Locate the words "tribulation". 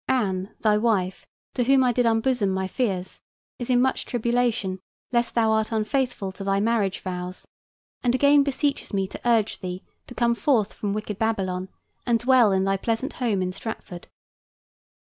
4.07-4.79